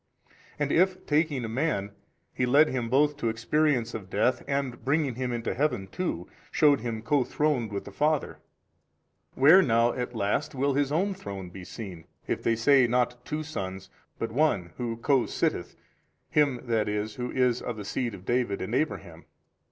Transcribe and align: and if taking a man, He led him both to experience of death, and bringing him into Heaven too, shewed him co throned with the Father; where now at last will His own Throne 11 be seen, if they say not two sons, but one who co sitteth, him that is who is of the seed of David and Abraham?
and 0.57 0.71
if 0.71 1.05
taking 1.05 1.45
a 1.45 1.47
man, 1.47 1.91
He 2.33 2.47
led 2.47 2.69
him 2.69 2.89
both 2.89 3.17
to 3.17 3.29
experience 3.29 3.93
of 3.93 4.09
death, 4.09 4.41
and 4.47 4.83
bringing 4.83 5.13
him 5.13 5.31
into 5.31 5.53
Heaven 5.53 5.85
too, 5.89 6.27
shewed 6.49 6.79
him 6.79 7.03
co 7.03 7.23
throned 7.23 7.71
with 7.71 7.85
the 7.85 7.91
Father; 7.91 8.39
where 9.35 9.61
now 9.61 9.93
at 9.93 10.15
last 10.15 10.55
will 10.55 10.73
His 10.73 10.91
own 10.91 11.13
Throne 11.13 11.35
11 11.51 11.51
be 11.51 11.63
seen, 11.63 12.05
if 12.25 12.41
they 12.41 12.55
say 12.55 12.87
not 12.87 13.23
two 13.25 13.43
sons, 13.43 13.91
but 14.17 14.31
one 14.31 14.71
who 14.77 14.97
co 14.97 15.27
sitteth, 15.27 15.75
him 16.31 16.61
that 16.65 16.89
is 16.89 17.13
who 17.17 17.29
is 17.29 17.61
of 17.61 17.77
the 17.77 17.85
seed 17.85 18.15
of 18.15 18.25
David 18.25 18.59
and 18.59 18.73
Abraham? 18.73 19.25